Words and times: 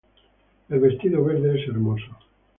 El 0.69 0.79
vestido 0.79 1.23
verde 1.23 1.61
es 1.61 1.67
hermoso. 1.69 2.17